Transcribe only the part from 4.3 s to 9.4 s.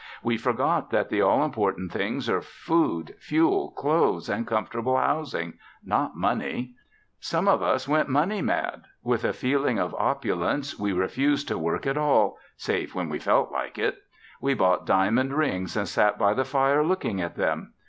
comfortable housing not money. Some of us went money mad. With a